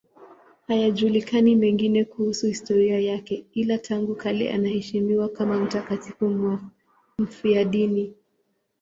[0.67, 6.59] Hayajulikani mengine kuhusu historia yake, ila tangu kale anaheshimiwa kama mtakatifu
[7.19, 8.13] mfiadini.